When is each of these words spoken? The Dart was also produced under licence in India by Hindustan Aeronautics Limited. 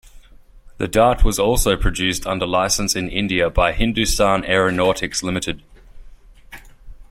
The 0.79 0.87
Dart 0.87 1.23
was 1.23 1.37
also 1.37 1.77
produced 1.77 2.25
under 2.25 2.47
licence 2.47 2.95
in 2.95 3.07
India 3.07 3.51
by 3.51 3.71
Hindustan 3.71 4.43
Aeronautics 4.45 5.21
Limited. 5.21 5.61